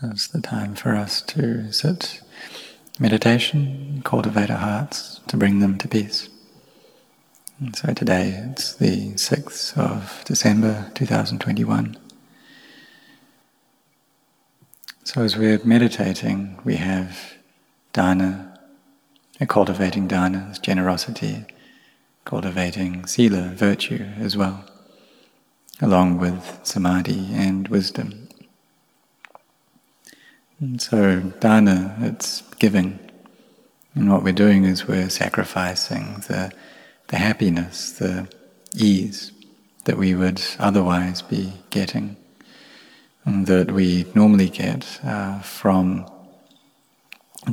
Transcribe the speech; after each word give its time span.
It's 0.00 0.28
the 0.28 0.40
time 0.40 0.76
for 0.76 0.94
us 0.94 1.20
to 1.22 1.72
sit 1.72 2.20
meditation, 3.00 4.00
cultivate 4.04 4.48
our 4.48 4.58
hearts, 4.58 5.20
to 5.26 5.36
bring 5.36 5.58
them 5.58 5.76
to 5.78 5.88
peace. 5.88 6.28
And 7.58 7.74
so 7.74 7.92
today 7.94 8.28
it's 8.48 8.74
the 8.74 9.14
6th 9.14 9.76
of 9.76 10.22
December 10.24 10.92
2021. 10.94 11.96
So 15.02 15.22
as 15.22 15.36
we're 15.36 15.58
meditating, 15.64 16.60
we 16.62 16.76
have 16.76 17.34
dana, 17.92 18.56
cultivating 19.48 20.06
dana, 20.06 20.54
generosity, 20.62 21.44
cultivating 22.24 23.04
sila, 23.06 23.48
virtue 23.48 24.06
as 24.20 24.36
well, 24.36 24.64
along 25.82 26.18
with 26.18 26.60
samadhi 26.62 27.30
and 27.32 27.66
wisdom. 27.66 28.27
And 30.60 30.82
so 30.82 31.20
dana, 31.40 31.96
it's 32.00 32.42
giving. 32.58 32.98
And 33.94 34.10
what 34.10 34.24
we're 34.24 34.32
doing 34.32 34.64
is 34.64 34.88
we're 34.88 35.08
sacrificing 35.08 36.24
the, 36.28 36.52
the 37.08 37.16
happiness, 37.16 37.92
the 37.92 38.28
ease 38.74 39.32
that 39.84 39.96
we 39.96 40.14
would 40.14 40.42
otherwise 40.58 41.22
be 41.22 41.52
getting, 41.70 42.16
and 43.24 43.46
that 43.46 43.70
we 43.70 44.06
normally 44.14 44.48
get 44.48 45.00
uh, 45.04 45.40
from 45.40 46.06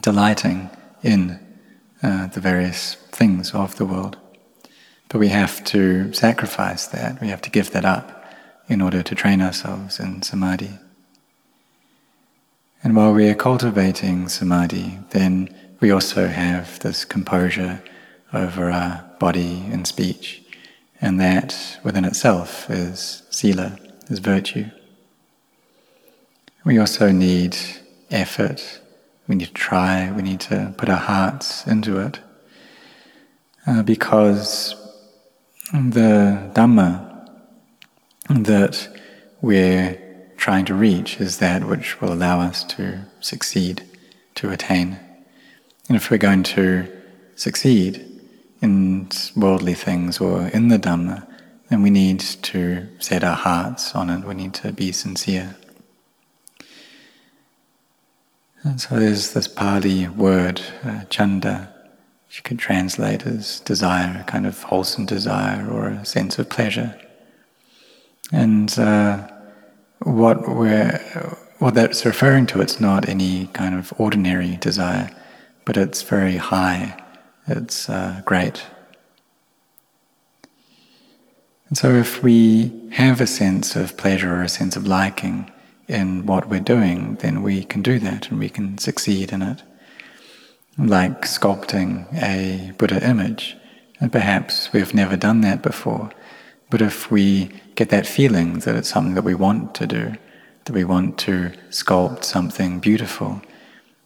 delighting 0.00 0.70
in 1.02 1.38
uh, 2.02 2.26
the 2.28 2.40
various 2.40 2.94
things 3.12 3.54
of 3.54 3.76
the 3.76 3.84
world. 3.84 4.16
But 5.08 5.18
we 5.18 5.28
have 5.28 5.62
to 5.64 6.12
sacrifice 6.12 6.86
that, 6.88 7.20
we 7.20 7.28
have 7.28 7.42
to 7.42 7.50
give 7.50 7.70
that 7.72 7.84
up 7.84 8.24
in 8.66 8.80
order 8.80 9.02
to 9.02 9.14
train 9.14 9.42
ourselves 9.42 10.00
in 10.00 10.22
samadhi. 10.22 10.78
And 12.84 12.94
while 12.94 13.14
we 13.14 13.30
are 13.30 13.34
cultivating 13.34 14.28
samadhi, 14.28 14.98
then 15.10 15.48
we 15.80 15.90
also 15.90 16.26
have 16.26 16.78
this 16.80 17.06
composure 17.06 17.82
over 18.34 18.70
our 18.70 19.02
body 19.18 19.64
and 19.72 19.86
speech. 19.86 20.42
And 21.00 21.18
that 21.18 21.80
within 21.82 22.04
itself 22.04 22.68
is 22.68 23.22
sila, 23.30 23.78
is 24.08 24.18
virtue. 24.18 24.66
We 26.66 26.76
also 26.76 27.10
need 27.10 27.56
effort. 28.10 28.80
We 29.28 29.36
need 29.36 29.46
to 29.46 29.54
try, 29.54 30.12
we 30.12 30.20
need 30.20 30.40
to 30.40 30.74
put 30.76 30.90
our 30.90 30.98
hearts 30.98 31.66
into 31.66 31.98
it. 31.98 32.20
Uh, 33.66 33.82
because 33.82 34.74
the 35.72 36.50
Dhamma 36.52 37.30
that 38.28 38.88
we're 39.40 40.03
trying 40.44 40.66
to 40.66 40.74
reach 40.74 41.22
is 41.22 41.38
that 41.38 41.64
which 41.64 42.02
will 42.02 42.12
allow 42.12 42.38
us 42.38 42.64
to 42.64 43.02
succeed, 43.18 43.82
to 44.34 44.50
attain. 44.50 44.98
And 45.88 45.96
if 45.96 46.10
we're 46.10 46.18
going 46.18 46.42
to 46.42 46.86
succeed 47.34 48.04
in 48.60 49.08
worldly 49.34 49.72
things 49.72 50.20
or 50.20 50.48
in 50.48 50.68
the 50.68 50.78
Dhamma, 50.78 51.26
then 51.70 51.80
we 51.80 51.88
need 51.88 52.20
to 52.20 52.86
set 52.98 53.24
our 53.24 53.34
hearts 53.36 53.94
on 53.94 54.10
it, 54.10 54.26
we 54.26 54.34
need 54.34 54.52
to 54.62 54.70
be 54.70 54.92
sincere. 54.92 55.56
And 58.64 58.78
so 58.78 58.98
there's 59.00 59.32
this 59.32 59.48
Pali 59.48 60.08
word, 60.08 60.60
uh, 60.84 61.04
chanda, 61.08 61.72
which 62.26 62.36
you 62.36 62.42
could 62.42 62.58
translate 62.58 63.24
as 63.24 63.60
desire, 63.60 64.20
a 64.20 64.30
kind 64.30 64.46
of 64.46 64.62
wholesome 64.64 65.06
desire 65.06 65.66
or 65.66 65.88
a 65.88 66.04
sense 66.04 66.38
of 66.38 66.50
pleasure. 66.50 67.00
And 68.30 68.78
uh, 68.78 69.28
what 70.04 70.48
we're 70.48 71.00
what 71.58 71.74
that's 71.74 72.04
referring 72.04 72.46
to, 72.46 72.60
it's 72.60 72.80
not 72.80 73.08
any 73.08 73.46
kind 73.48 73.74
of 73.74 73.92
ordinary 73.96 74.56
desire, 74.56 75.10
but 75.64 75.76
it's 75.76 76.02
very 76.02 76.36
high. 76.36 77.02
It's 77.46 77.88
uh, 77.88 78.22
great. 78.24 78.64
And 81.68 81.78
so, 81.78 81.94
if 81.94 82.22
we 82.22 82.70
have 82.92 83.20
a 83.20 83.26
sense 83.26 83.76
of 83.76 83.96
pleasure 83.96 84.34
or 84.34 84.42
a 84.42 84.48
sense 84.48 84.76
of 84.76 84.86
liking 84.86 85.50
in 85.88 86.26
what 86.26 86.48
we're 86.48 86.60
doing, 86.60 87.16
then 87.16 87.42
we 87.42 87.64
can 87.64 87.82
do 87.82 87.98
that 87.98 88.30
and 88.30 88.38
we 88.38 88.48
can 88.48 88.78
succeed 88.78 89.32
in 89.32 89.42
it. 89.42 89.62
Like 90.76 91.22
sculpting 91.22 92.06
a 92.22 92.72
Buddha 92.72 93.06
image, 93.08 93.56
and 94.00 94.12
perhaps 94.12 94.72
we've 94.72 94.92
never 94.94 95.16
done 95.16 95.40
that 95.42 95.62
before, 95.62 96.10
but 96.70 96.82
if 96.82 97.10
we 97.10 97.50
get 97.74 97.90
that 97.90 98.06
feeling 98.06 98.60
that 98.60 98.74
it's 98.74 98.88
something 98.88 99.14
that 99.14 99.24
we 99.24 99.34
want 99.34 99.74
to 99.76 99.86
do, 99.86 100.14
that 100.64 100.72
we 100.72 100.84
want 100.84 101.18
to 101.18 101.52
sculpt 101.70 102.24
something 102.24 102.80
beautiful. 102.80 103.42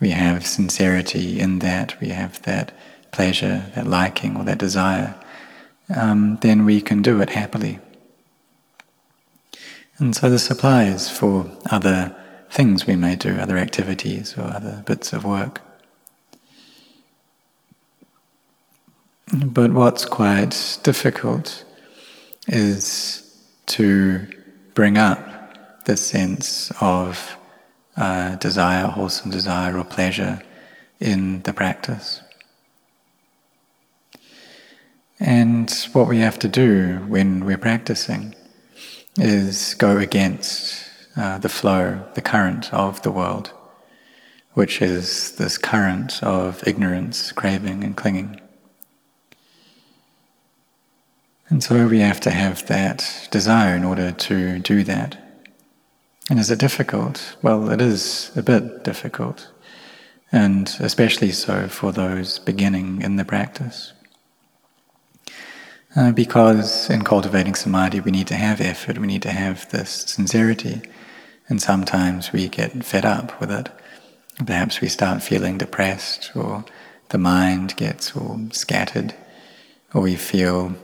We 0.00 0.10
have 0.10 0.46
sincerity 0.46 1.40
in 1.40 1.60
that, 1.60 1.98
we 2.00 2.08
have 2.08 2.42
that 2.42 2.72
pleasure, 3.10 3.70
that 3.74 3.86
liking, 3.86 4.36
or 4.36 4.44
that 4.44 4.58
desire, 4.58 5.14
um, 5.94 6.38
then 6.40 6.64
we 6.64 6.80
can 6.80 7.02
do 7.02 7.20
it 7.20 7.30
happily. 7.30 7.78
And 9.98 10.16
so 10.16 10.28
this 10.28 10.50
applies 10.50 11.10
for 11.10 11.50
other 11.70 12.14
things 12.50 12.86
we 12.86 12.96
may 12.96 13.16
do, 13.16 13.36
other 13.36 13.56
activities 13.56 14.36
or 14.36 14.42
other 14.42 14.82
bits 14.86 15.12
of 15.12 15.24
work. 15.24 15.60
But 19.32 19.72
what's 19.72 20.04
quite 20.04 20.78
difficult 20.82 21.64
is 22.48 23.22
to 23.66 24.26
bring 24.74 24.98
up 24.98 25.84
the 25.84 25.96
sense 25.96 26.72
of 26.80 27.36
uh, 27.96 28.36
desire, 28.36 28.86
wholesome 28.86 29.30
desire 29.30 29.76
or 29.76 29.84
pleasure 29.84 30.42
in 31.00 31.42
the 31.42 31.52
practice. 31.52 32.22
And 35.20 35.70
what 35.92 36.08
we 36.08 36.18
have 36.18 36.38
to 36.40 36.48
do 36.48 36.98
when 37.06 37.44
we're 37.44 37.58
practicing 37.58 38.34
is 39.18 39.74
go 39.74 39.98
against 39.98 40.84
uh, 41.16 41.38
the 41.38 41.48
flow, 41.48 42.04
the 42.14 42.22
current 42.22 42.72
of 42.72 43.02
the 43.02 43.10
world, 43.10 43.52
which 44.54 44.82
is 44.82 45.36
this 45.36 45.58
current 45.58 46.22
of 46.22 46.66
ignorance, 46.66 47.30
craving, 47.32 47.84
and 47.84 47.96
clinging. 47.96 48.40
And 51.52 51.62
so 51.62 51.86
we 51.86 51.98
have 51.98 52.18
to 52.20 52.30
have 52.30 52.66
that 52.68 53.28
desire 53.30 53.76
in 53.76 53.84
order 53.84 54.10
to 54.10 54.58
do 54.60 54.82
that. 54.84 55.18
And 56.30 56.38
is 56.38 56.50
it 56.50 56.58
difficult? 56.58 57.36
Well, 57.42 57.68
it 57.68 57.82
is 57.82 58.32
a 58.34 58.42
bit 58.42 58.84
difficult, 58.84 59.50
and 60.32 60.74
especially 60.80 61.30
so 61.30 61.68
for 61.68 61.92
those 61.92 62.38
beginning 62.38 63.02
in 63.02 63.16
the 63.16 63.24
practice. 63.26 63.92
Uh, 65.94 66.10
because 66.12 66.88
in 66.88 67.04
cultivating 67.04 67.54
samadhi, 67.54 68.00
we 68.00 68.12
need 68.12 68.28
to 68.28 68.36
have 68.36 68.62
effort, 68.62 68.96
we 68.96 69.06
need 69.06 69.20
to 69.20 69.32
have 69.32 69.68
this 69.72 69.90
sincerity, 69.90 70.80
and 71.50 71.60
sometimes 71.60 72.32
we 72.32 72.48
get 72.48 72.82
fed 72.82 73.04
up 73.04 73.38
with 73.38 73.50
it. 73.50 73.68
Perhaps 74.46 74.80
we 74.80 74.88
start 74.88 75.22
feeling 75.22 75.58
depressed, 75.58 76.34
or 76.34 76.64
the 77.10 77.18
mind 77.18 77.76
gets 77.76 78.16
all 78.16 78.40
scattered, 78.52 79.14
or 79.92 80.00
we 80.00 80.16
feel 80.16 80.74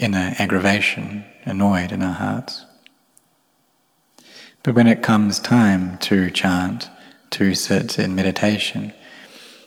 inner 0.00 0.34
aggravation, 0.38 1.24
annoyed 1.44 1.92
in 1.92 2.02
our 2.02 2.14
hearts. 2.14 2.64
But 4.62 4.74
when 4.74 4.86
it 4.86 5.02
comes 5.02 5.38
time 5.38 5.98
to 5.98 6.30
chant, 6.30 6.90
to 7.30 7.54
sit 7.54 7.98
in 7.98 8.14
meditation, 8.14 8.92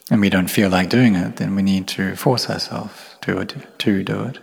and 0.10 0.22
we 0.22 0.30
don't 0.30 0.50
feel 0.50 0.70
like 0.70 0.90
doing 0.90 1.16
it, 1.16 1.36
then 1.36 1.56
we 1.56 1.62
need 1.62 1.88
to 1.90 2.16
force 2.16 2.50
ourselves 2.50 3.16
to, 3.22 3.46
to 3.46 4.04
do 4.04 4.24
it. 4.24 4.40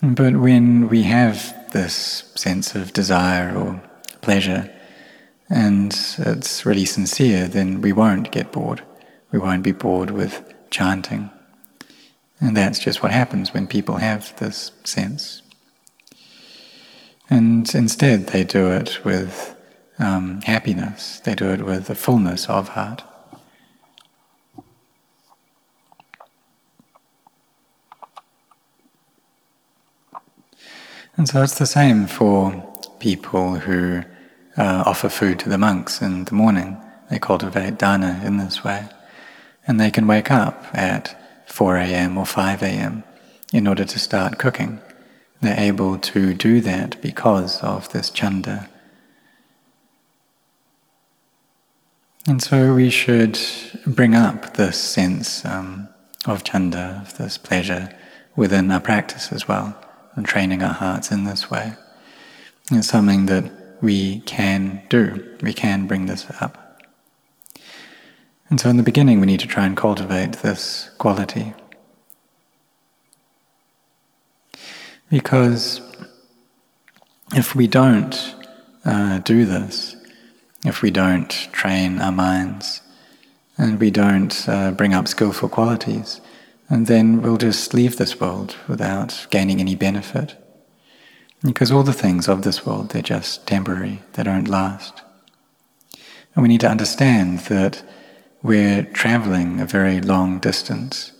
But 0.00 0.36
when 0.36 0.88
we 0.88 1.02
have 1.02 1.72
this 1.72 2.32
sense 2.36 2.74
of 2.74 2.92
desire 2.92 3.54
or 3.56 3.82
pleasure, 4.20 4.72
and 5.50 5.92
it's 6.18 6.64
really 6.64 6.84
sincere, 6.84 7.48
then 7.48 7.80
we 7.80 7.92
won't 7.92 8.30
get 8.30 8.52
bored. 8.52 8.82
We 9.32 9.38
won't 9.38 9.62
be 9.62 9.72
bored 9.72 10.10
with 10.10 10.54
chanting. 10.70 11.30
And 12.40 12.56
that's 12.56 12.78
just 12.78 13.02
what 13.02 13.12
happens 13.12 13.52
when 13.52 13.66
people 13.66 13.96
have 13.96 14.36
this 14.38 14.70
sense. 14.84 15.42
And 17.30 17.72
instead, 17.74 18.28
they 18.28 18.44
do 18.44 18.70
it 18.70 19.04
with 19.04 19.56
um, 19.98 20.40
happiness, 20.42 21.20
they 21.20 21.34
do 21.34 21.50
it 21.50 21.64
with 21.64 21.90
a 21.90 21.94
fullness 21.94 22.48
of 22.48 22.68
heart. 22.70 23.02
And 31.16 31.28
so 31.28 31.42
it's 31.42 31.58
the 31.58 31.66
same 31.66 32.06
for 32.06 32.64
people 33.00 33.56
who 33.56 34.02
uh, 34.56 34.84
offer 34.86 35.08
food 35.08 35.40
to 35.40 35.48
the 35.48 35.58
monks 35.58 36.00
in 36.00 36.24
the 36.24 36.34
morning. 36.34 36.80
They 37.10 37.18
cultivate 37.18 37.76
dana 37.76 38.22
in 38.24 38.36
this 38.36 38.62
way. 38.62 38.88
And 39.66 39.80
they 39.80 39.90
can 39.90 40.06
wake 40.06 40.30
up 40.30 40.66
at 40.72 41.20
4 41.48 41.76
a.m. 41.76 42.16
or 42.18 42.26
5 42.26 42.62
a.m. 42.62 43.02
in 43.52 43.66
order 43.66 43.84
to 43.84 43.98
start 43.98 44.38
cooking. 44.38 44.80
They're 45.40 45.58
able 45.58 45.98
to 45.98 46.34
do 46.34 46.60
that 46.60 47.00
because 47.00 47.62
of 47.62 47.90
this 47.92 48.10
chanda. 48.10 48.68
And 52.26 52.42
so 52.42 52.74
we 52.74 52.90
should 52.90 53.38
bring 53.86 54.14
up 54.14 54.54
this 54.54 54.78
sense 54.78 55.44
um, 55.44 55.88
of 56.26 56.44
chanda, 56.44 57.02
of 57.06 57.16
this 57.16 57.38
pleasure, 57.38 57.88
within 58.36 58.70
our 58.70 58.80
practice 58.80 59.32
as 59.32 59.48
well, 59.48 59.76
and 60.14 60.26
training 60.26 60.62
our 60.62 60.74
hearts 60.74 61.10
in 61.10 61.24
this 61.24 61.50
way. 61.50 61.74
It's 62.70 62.88
something 62.88 63.26
that 63.26 63.50
we 63.80 64.20
can 64.20 64.82
do. 64.90 65.36
We 65.40 65.54
can 65.54 65.86
bring 65.86 66.06
this 66.06 66.26
up. 66.40 66.67
And 68.50 68.58
so 68.58 68.70
in 68.70 68.78
the 68.78 68.82
beginning, 68.82 69.20
we 69.20 69.26
need 69.26 69.40
to 69.40 69.46
try 69.46 69.66
and 69.66 69.76
cultivate 69.76 70.34
this 70.38 70.90
quality. 70.98 71.54
Because 75.10 75.80
if 77.34 77.54
we 77.54 77.66
don't 77.66 78.34
uh, 78.84 79.18
do 79.18 79.44
this, 79.44 79.96
if 80.64 80.82
we 80.82 80.90
don't 80.90 81.30
train 81.52 82.00
our 82.00 82.12
minds, 82.12 82.80
and 83.58 83.80
we 83.80 83.90
don't 83.90 84.48
uh, 84.48 84.70
bring 84.70 84.94
up 84.94 85.08
skillful 85.08 85.48
qualities, 85.48 86.20
and 86.70 86.86
then 86.86 87.20
we'll 87.20 87.38
just 87.38 87.74
leave 87.74 87.96
this 87.96 88.20
world 88.20 88.56
without 88.68 89.26
gaining 89.30 89.60
any 89.60 89.74
benefit. 89.74 90.36
Because 91.42 91.70
all 91.70 91.82
the 91.82 91.92
things 91.92 92.28
of 92.28 92.42
this 92.42 92.64
world, 92.66 92.90
they're 92.90 93.02
just 93.02 93.46
temporary, 93.46 94.02
they 94.12 94.22
don't 94.22 94.48
last. 94.48 95.02
And 96.34 96.42
we 96.42 96.48
need 96.48 96.60
to 96.60 96.70
understand 96.70 97.40
that 97.40 97.82
we're 98.42 98.84
traveling 98.84 99.60
a 99.60 99.66
very 99.66 100.00
long 100.00 100.38
distance, 100.38 101.12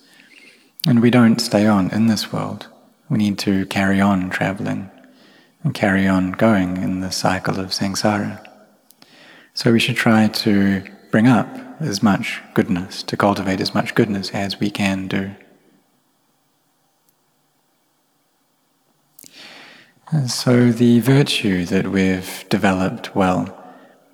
and 0.87 1.01
we 1.01 1.11
don't 1.11 1.41
stay 1.41 1.67
on 1.67 1.91
in 1.91 2.07
this 2.07 2.33
world. 2.33 2.69
We 3.09 3.19
need 3.19 3.39
to 3.41 3.67
carry 3.67 4.01
on 4.01 4.31
traveling 4.31 4.91
and 5.63 5.75
carry 5.75 6.07
on 6.07 6.33
going 6.33 6.77
in 6.77 7.01
the 7.01 7.11
cycle 7.11 7.59
of 7.59 7.71
samsara. 7.71 8.45
So 9.55 9.73
we 9.73 9.81
should 9.81 9.97
try 9.97 10.29
to 10.29 10.85
bring 11.11 11.27
up 11.27 11.49
as 11.81 12.03
much 12.03 12.41
goodness, 12.55 13.03
to 13.05 13.17
cultivate 13.17 13.61
as 13.61 13.75
much 13.75 13.95
goodness 13.95 14.31
as 14.31 14.61
we 14.61 14.71
can 14.71 15.09
do. 15.09 15.35
And 20.11 20.31
so 20.31 20.71
the 20.71 21.01
virtue 21.01 21.65
that 21.67 21.89
we've 21.89 22.45
developed 22.49 23.15
well, 23.15 23.55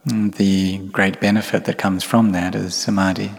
the 0.06 0.78
great 0.92 1.20
benefit 1.20 1.64
that 1.64 1.78
comes 1.78 2.04
from 2.04 2.32
that 2.32 2.54
is 2.54 2.74
samadhi. 2.74 3.32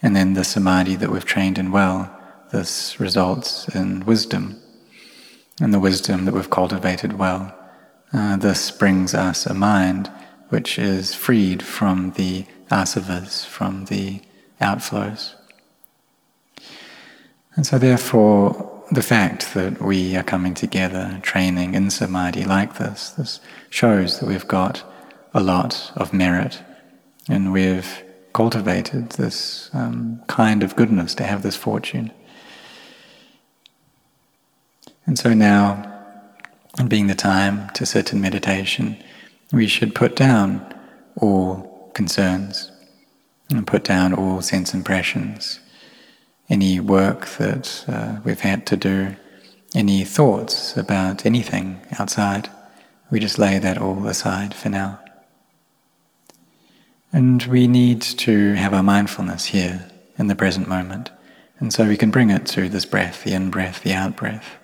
And 0.00 0.16
then 0.16 0.34
the 0.34 0.44
samadhi 0.44 0.96
that 0.96 1.10
we've 1.10 1.24
trained 1.24 1.58
in 1.58 1.72
well, 1.72 2.14
this 2.52 2.98
results 2.98 3.68
in 3.74 4.06
wisdom. 4.06 4.60
And 5.60 5.74
the 5.74 5.80
wisdom 5.80 6.24
that 6.24 6.34
we've 6.34 6.48
cultivated 6.48 7.18
well, 7.18 7.54
uh, 8.12 8.36
this 8.36 8.70
brings 8.70 9.14
us 9.14 9.44
a 9.44 9.54
mind 9.54 10.10
which 10.48 10.78
is 10.78 11.14
freed 11.14 11.62
from 11.62 12.12
the 12.12 12.46
asavas, 12.70 13.44
from 13.44 13.84
the 13.86 14.22
outflows. 14.60 15.34
And 17.54 17.66
so, 17.66 17.78
therefore, 17.78 18.84
the 18.90 19.02
fact 19.02 19.52
that 19.54 19.82
we 19.82 20.16
are 20.16 20.22
coming 20.22 20.54
together, 20.54 21.18
training 21.22 21.74
in 21.74 21.90
samadhi 21.90 22.44
like 22.44 22.78
this, 22.78 23.10
this 23.10 23.40
shows 23.68 24.20
that 24.20 24.28
we've 24.28 24.48
got 24.48 24.82
a 25.38 25.40
lot 25.40 25.92
of 25.94 26.12
merit 26.12 26.60
and 27.28 27.52
we've 27.52 28.02
cultivated 28.32 29.10
this 29.10 29.70
um, 29.72 30.20
kind 30.26 30.64
of 30.64 30.74
goodness 30.74 31.14
to 31.14 31.22
have 31.22 31.44
this 31.44 31.54
fortune. 31.54 32.10
And 35.06 35.16
so 35.16 35.34
now, 35.34 35.94
being 36.88 37.06
the 37.06 37.14
time 37.14 37.70
to 37.74 37.86
sit 37.86 38.12
in 38.12 38.20
meditation, 38.20 38.96
we 39.52 39.68
should 39.68 39.94
put 39.94 40.16
down 40.16 40.74
all 41.16 41.92
concerns 41.94 42.72
and 43.48 43.64
put 43.64 43.84
down 43.84 44.12
all 44.12 44.42
sense 44.42 44.74
impressions, 44.74 45.60
any 46.50 46.80
work 46.80 47.26
that 47.38 47.84
uh, 47.86 48.18
we've 48.24 48.40
had 48.40 48.66
to 48.66 48.76
do, 48.76 49.14
any 49.72 50.04
thoughts 50.04 50.76
about 50.76 51.24
anything 51.24 51.80
outside. 51.98 52.50
We 53.08 53.20
just 53.20 53.38
lay 53.38 53.60
that 53.60 53.78
all 53.78 54.04
aside 54.08 54.52
for 54.52 54.68
now. 54.68 54.98
And 57.12 57.42
we 57.44 57.66
need 57.66 58.02
to 58.02 58.54
have 58.54 58.74
our 58.74 58.82
mindfulness 58.82 59.46
here 59.46 59.90
in 60.18 60.26
the 60.26 60.34
present 60.34 60.68
moment. 60.68 61.10
And 61.58 61.72
so 61.72 61.86
we 61.86 61.96
can 61.96 62.10
bring 62.10 62.30
it 62.30 62.46
to 62.48 62.68
this 62.68 62.84
breath, 62.84 63.24
the 63.24 63.32
in 63.32 63.50
breath, 63.50 63.82
the 63.82 63.94
out 63.94 64.16
breath. 64.16 64.56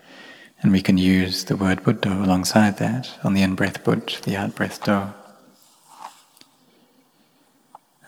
And 0.62 0.72
we 0.72 0.82
can 0.82 0.98
use 0.98 1.44
the 1.44 1.56
word 1.56 1.82
Buddha 1.82 2.12
alongside 2.12 2.78
that 2.78 3.18
on 3.24 3.34
the 3.34 3.42
in 3.42 3.54
breath 3.54 3.82
Buddha, 3.82 4.20
the 4.22 4.36
out 4.36 4.54
breath 4.54 4.82
Do. 4.84 5.12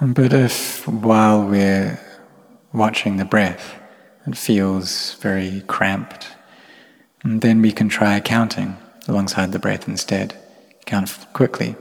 But 0.01 0.33
if 0.33 0.87
while 0.87 1.47
we're 1.47 1.99
watching 2.73 3.17
the 3.17 3.25
breath, 3.25 3.75
it 4.27 4.37
feels 4.37 5.15
very 5.15 5.63
cramped, 5.67 6.29
then 7.25 7.63
we 7.63 7.73
can 7.73 7.89
try 7.89 8.21
counting 8.21 8.77
alongside 9.09 9.53
the 9.53 9.59
breath 9.59 9.89
instead. 9.89 10.37
Count 10.85 11.27
quickly. 11.33 11.77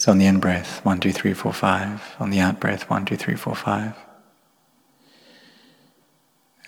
So 0.00 0.12
on 0.12 0.18
the 0.18 0.24
in 0.24 0.40
breath, 0.40 0.82
one, 0.82 0.98
two, 0.98 1.12
three, 1.12 1.34
four, 1.34 1.52
five. 1.52 2.16
On 2.18 2.30
the 2.30 2.40
out 2.40 2.58
breath, 2.58 2.88
one, 2.88 3.04
two, 3.04 3.18
three, 3.18 3.36
four, 3.36 3.54
five. 3.54 3.94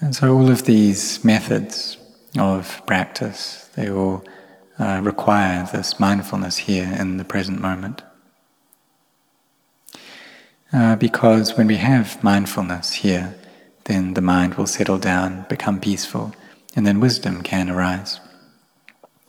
And 0.00 0.14
so 0.14 0.36
all 0.36 0.50
of 0.50 0.66
these 0.66 1.24
methods 1.24 1.96
of 2.38 2.82
practice. 2.86 3.70
They 3.74 3.90
all 3.90 4.22
uh, 4.78 5.00
require 5.02 5.66
this 5.72 5.98
mindfulness 5.98 6.58
here 6.58 6.94
in 7.00 7.16
the 7.16 7.24
present 7.24 7.58
moment. 7.58 8.02
Uh, 10.70 10.96
because 10.96 11.56
when 11.56 11.68
we 11.68 11.76
have 11.76 12.22
mindfulness 12.22 12.92
here, 12.92 13.34
then 13.84 14.12
the 14.12 14.20
mind 14.20 14.56
will 14.56 14.66
settle 14.66 14.98
down, 14.98 15.46
become 15.48 15.80
peaceful, 15.80 16.34
and 16.76 16.86
then 16.86 17.00
wisdom 17.00 17.40
can 17.40 17.70
arise. 17.70 18.20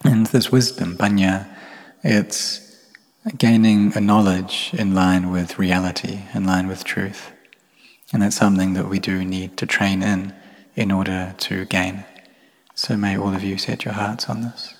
And 0.03 0.25
this 0.25 0.51
wisdom, 0.51 0.97
panya, 0.97 1.47
it's 2.03 2.72
gaining 3.37 3.95
a 3.95 4.01
knowledge 4.01 4.71
in 4.73 4.93
line 4.93 5.31
with 5.31 5.57
reality, 5.57 6.23
in 6.33 6.43
line 6.43 6.67
with 6.67 6.83
truth. 6.83 7.31
And 8.11 8.21
that's 8.21 8.35
something 8.35 8.73
that 8.73 8.89
we 8.89 8.99
do 8.99 9.23
need 9.23 9.57
to 9.57 9.65
train 9.65 10.03
in 10.03 10.33
in 10.75 10.91
order 10.91 11.33
to 11.37 11.65
gain. 11.65 12.05
So 12.75 12.97
may 12.97 13.17
all 13.17 13.33
of 13.33 13.43
you 13.43 13.57
set 13.57 13.85
your 13.85 13.93
hearts 13.93 14.29
on 14.29 14.41
this. 14.41 14.73